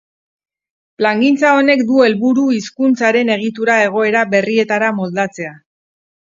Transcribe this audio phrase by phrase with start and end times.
[1.01, 5.57] Plangintza honek du helburu hizkuntzaren egitura egoera berrietara moldatzea.